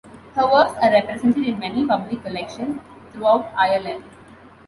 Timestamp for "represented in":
0.91-1.59